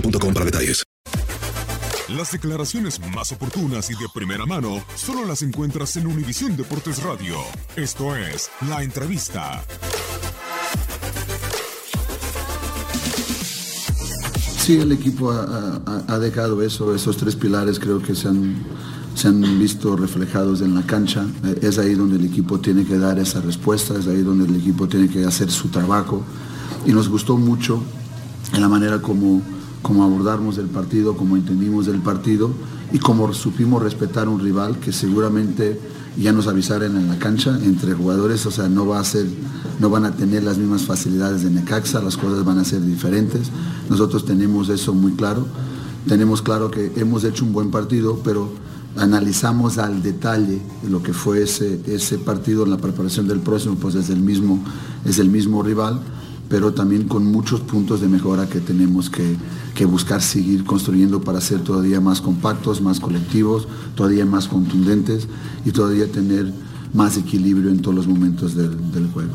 boostmobile.com 0.00 0.34
para 0.34 0.44
detalles. 0.46 0.82
Las 2.08 2.30
declaraciones 2.30 3.00
más 3.14 3.32
oportunas 3.32 3.90
y 3.90 3.94
de 3.94 4.06
primera 4.14 4.46
mano 4.46 4.82
solo 4.94 5.24
las 5.24 5.42
encuentras 5.42 5.96
en 5.96 6.06
Univisión 6.06 6.56
Deportes 6.56 7.02
Radio. 7.02 7.36
Esto 7.74 8.14
es 8.14 8.48
La 8.68 8.82
Entrevista. 8.82 9.62
Sí, 14.58 14.78
el 14.78 14.92
equipo 14.92 15.30
ha, 15.32 15.80
ha- 15.84 16.04
ha 16.14 16.18
dejado 16.18 16.62
eso, 16.62 16.94
esos 16.94 17.16
tres 17.16 17.34
pilares 17.36 17.78
creo 17.78 18.00
que 18.02 18.14
se 18.14 18.28
han, 18.28 18.64
se 19.14 19.28
han 19.28 19.58
visto 19.58 19.96
reflejados 19.96 20.60
en 20.60 20.74
la 20.76 20.82
cancha. 20.82 21.24
Eh, 21.44 21.58
Es 21.62 21.78
ahí 21.78 21.94
donde 21.94 22.16
el 22.16 22.24
equipo 22.24 22.60
tiene 22.60 22.84
que 22.84 22.98
dar 22.98 23.18
esa 23.18 23.40
respuesta, 23.40 23.94
es 23.98 24.06
ahí 24.06 24.22
donde 24.22 24.44
el 24.46 24.56
equipo 24.56 24.86
tiene 24.88 25.08
que 25.08 25.24
hacer 25.24 25.50
su 25.50 25.68
trabajo. 25.68 26.22
Y 26.84 26.92
nos 26.92 27.08
gustó 27.08 27.36
mucho 27.36 27.82
en 28.54 28.60
la 28.60 28.68
manera 28.68 29.00
como, 29.02 29.40
como 29.86 30.02
abordamos 30.02 30.58
el 30.58 30.66
partido, 30.66 31.16
como 31.16 31.36
entendimos 31.36 31.86
el 31.86 32.00
partido 32.00 32.50
y 32.92 32.98
como 32.98 33.32
supimos 33.32 33.80
respetar 33.80 34.28
un 34.28 34.40
rival 34.40 34.80
que 34.80 34.92
seguramente 34.92 35.78
ya 36.18 36.32
nos 36.32 36.48
avisaron 36.48 36.96
en 36.96 37.06
la 37.06 37.20
cancha 37.20 37.56
entre 37.62 37.94
jugadores, 37.94 38.44
o 38.46 38.50
sea, 38.50 38.68
no 38.68 38.84
va 38.84 38.98
a 38.98 39.04
ser, 39.04 39.26
no 39.78 39.88
van 39.88 40.04
a 40.04 40.16
tener 40.16 40.42
las 40.42 40.58
mismas 40.58 40.82
facilidades 40.82 41.44
de 41.44 41.50
Necaxa, 41.50 42.02
las 42.02 42.16
cosas 42.16 42.44
van 42.44 42.58
a 42.58 42.64
ser 42.64 42.84
diferentes. 42.84 43.52
Nosotros 43.88 44.24
tenemos 44.24 44.70
eso 44.70 44.92
muy 44.92 45.12
claro. 45.12 45.46
Tenemos 46.08 46.42
claro 46.42 46.68
que 46.68 46.90
hemos 46.96 47.22
hecho 47.22 47.44
un 47.44 47.52
buen 47.52 47.70
partido, 47.70 48.20
pero 48.24 48.50
analizamos 48.96 49.78
al 49.78 50.02
detalle 50.02 50.60
lo 50.90 51.00
que 51.00 51.12
fue 51.12 51.44
ese, 51.44 51.80
ese 51.86 52.18
partido 52.18 52.64
en 52.64 52.70
la 52.70 52.78
preparación 52.78 53.28
del 53.28 53.38
próximo, 53.38 53.76
pues 53.76 53.94
es 53.94 54.10
el 54.10 54.18
mismo, 54.18 54.58
es 55.04 55.20
el 55.20 55.30
mismo 55.30 55.62
rival 55.62 56.00
pero 56.48 56.72
también 56.72 57.08
con 57.08 57.26
muchos 57.26 57.60
puntos 57.60 58.00
de 58.00 58.08
mejora 58.08 58.48
que 58.48 58.60
tenemos 58.60 59.10
que, 59.10 59.36
buscar 59.86 60.22
seguir 60.22 60.64
construyendo 60.64 61.20
para 61.20 61.40
ser 61.40 61.60
todavía 61.60 62.00
más 62.00 62.20
compactos, 62.20 62.80
más 62.80 62.98
colectivos, 62.98 63.68
todavía 63.94 64.24
más 64.24 64.48
contundentes 64.48 65.28
y 65.64 65.70
todavía 65.70 66.10
tener 66.10 66.52
más 66.94 67.16
equilibrio 67.16 67.70
en 67.70 67.80
todos 67.80 67.94
los 67.94 68.06
momentos 68.06 68.54
del 68.54 69.10
juego. 69.12 69.34